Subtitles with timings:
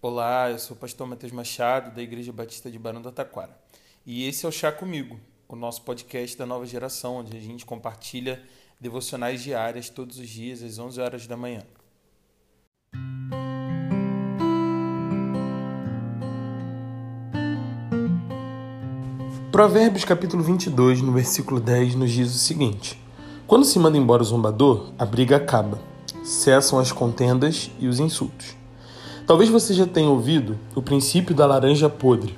[0.00, 3.50] Olá, eu sou o pastor Matheus Machado, da Igreja Batista de Barão do Taquara.
[4.06, 7.66] E esse é o Chá Comigo, o nosso podcast da nova geração, onde a gente
[7.66, 8.40] compartilha
[8.80, 11.64] devocionais diárias todos os dias às 11 horas da manhã.
[19.50, 23.02] Provérbios capítulo 22, no versículo 10, nos diz o seguinte:
[23.48, 25.80] Quando se manda embora o zombador, a briga acaba,
[26.22, 28.57] cessam as contendas e os insultos.
[29.28, 32.34] Talvez você já tenha ouvido o princípio da laranja podre.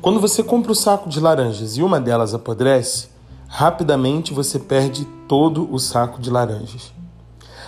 [0.00, 3.08] Quando você compra um saco de laranjas e uma delas apodrece,
[3.46, 6.94] rapidamente você perde todo o saco de laranjas.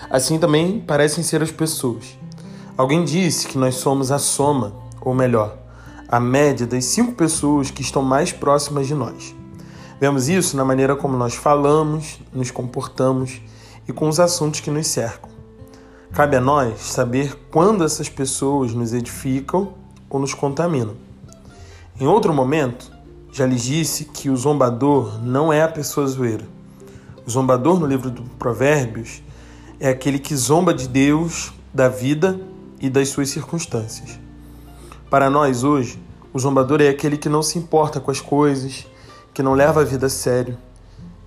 [0.08, 2.16] Assim também parecem ser as pessoas.
[2.78, 5.58] Alguém disse que nós somos a soma, ou melhor,
[6.08, 9.34] a média das cinco pessoas que estão mais próximas de nós.
[10.00, 13.38] Vemos isso na maneira como nós falamos, nos comportamos
[13.86, 15.35] e com os assuntos que nos cercam.
[16.16, 19.74] Cabe a nós saber quando essas pessoas nos edificam
[20.08, 20.94] ou nos contaminam.
[22.00, 22.90] Em outro momento,
[23.30, 26.46] já lhes disse que o zombador não é a pessoa zoeira.
[27.26, 29.22] O zombador, no livro do Provérbios,
[29.78, 32.40] é aquele que zomba de Deus, da vida
[32.80, 34.18] e das suas circunstâncias.
[35.10, 38.86] Para nós hoje, o zombador é aquele que não se importa com as coisas,
[39.34, 40.56] que não leva a vida a sério,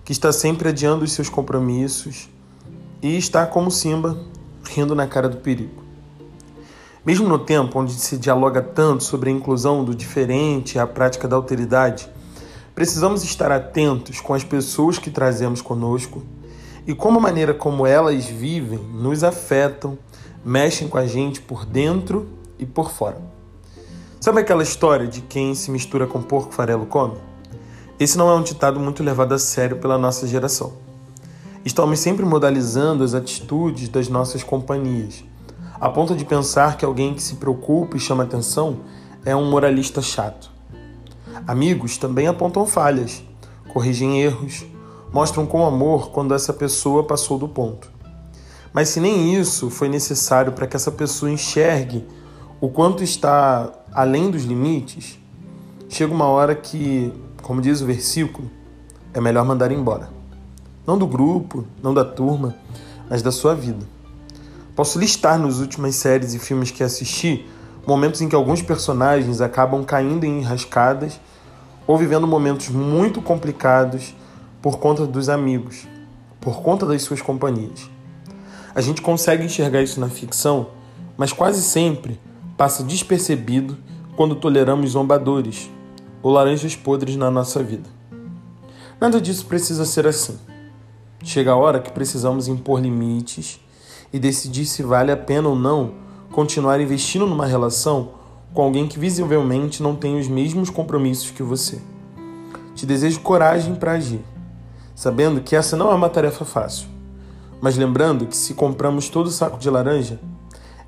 [0.03, 2.27] que está sempre adiando os seus compromissos
[3.03, 4.17] e está como Simba
[4.69, 5.83] rindo na cara do perigo.
[7.05, 11.27] Mesmo no tempo onde se dialoga tanto sobre a inclusão do diferente e a prática
[11.27, 12.09] da alteridade,
[12.75, 16.21] precisamos estar atentos com as pessoas que trazemos conosco
[16.85, 19.97] e como a maneira como elas vivem nos afetam,
[20.43, 23.17] mexem com a gente por dentro e por fora.
[24.19, 27.17] Sabe aquela história de quem se mistura com porco farelo come?
[27.99, 30.88] Esse não é um ditado muito levado a sério pela nossa geração.
[31.65, 35.25] Estamos sempre modalizando as atitudes das nossas companhias,
[35.73, 38.79] a ponto de pensar que alguém que se preocupa e chama atenção
[39.25, 40.49] é um moralista chato.
[41.45, 43.21] Amigos também apontam falhas,
[43.73, 44.65] corrigem erros,
[45.11, 47.91] mostram com amor quando essa pessoa passou do ponto.
[48.71, 52.08] Mas se nem isso foi necessário para que essa pessoa enxergue
[52.61, 55.20] o quanto está além dos limites,
[55.89, 58.49] chega uma hora que, como diz o versículo,
[59.14, 60.18] é melhor mandar embora.
[60.85, 62.55] Não do grupo, não da turma,
[63.09, 63.85] mas da sua vida.
[64.75, 67.45] Posso listar nas últimas séries e filmes que assisti
[67.85, 71.19] momentos em que alguns personagens acabam caindo em enrascadas
[71.85, 74.15] ou vivendo momentos muito complicados
[74.61, 75.87] por conta dos amigos,
[76.39, 77.89] por conta das suas companhias.
[78.75, 80.67] A gente consegue enxergar isso na ficção,
[81.17, 82.19] mas quase sempre
[82.55, 83.77] passa despercebido
[84.15, 85.69] quando toleramos zombadores
[86.21, 87.89] ou laranjas podres na nossa vida.
[89.01, 90.37] Nada disso precisa ser assim.
[91.23, 93.59] Chega a hora que precisamos impor limites
[94.11, 95.93] e decidir se vale a pena ou não
[96.31, 98.11] continuar investindo numa relação
[98.53, 101.81] com alguém que visivelmente não tem os mesmos compromissos que você.
[102.73, 104.21] Te desejo coragem para agir,
[104.95, 106.87] sabendo que essa não é uma tarefa fácil,
[107.61, 110.19] mas lembrando que se compramos todo o saco de laranja,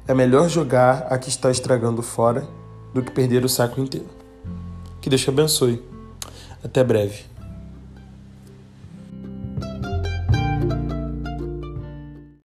[0.08, 2.48] é melhor jogar a que está estragando fora
[2.94, 4.08] do que perder o saco inteiro.
[5.00, 5.84] Que Deus te abençoe.
[6.64, 7.31] Até breve.